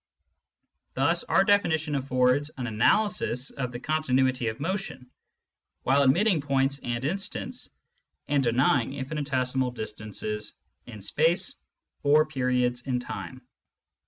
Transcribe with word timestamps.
Thus 0.95 1.23
our 1.25 1.43
definition 1.43 1.93
aflFords 1.93 2.49
an 2.57 2.65
analysis 2.65 3.51
of 3.51 3.71
the 3.71 3.79
continuity 3.79 4.47
of 4.47 4.59
motion, 4.59 5.11
while 5.83 6.01
admitting 6.01 6.41
points 6.41 6.79
and 6.79 7.05
instants 7.05 7.69
and 8.27 8.43
denying 8.43 8.93
infinitesimal 8.95 9.69
distances 9.69 10.53
in 10.87 11.03
space 11.03 11.59
or 12.01 12.25
periods 12.25 12.81
in 12.87 12.99
time. 12.99 13.43